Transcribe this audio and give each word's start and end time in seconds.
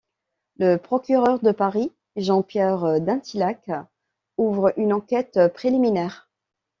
Le 0.57 0.77
procureur 0.77 1.37
de 1.41 1.51
Paris, 1.51 1.91
Jean-Pierre 2.15 2.99
Dinthilhac, 3.01 3.69
ouvre 4.39 4.73
une 4.75 4.93
enquête 4.93 5.39
préliminaire. 5.53 6.27